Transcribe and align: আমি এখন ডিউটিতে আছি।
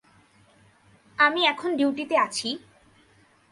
আমি 1.17 1.41
এখন 1.45 1.69
ডিউটিতে 1.77 2.15
আছি। 2.17 2.49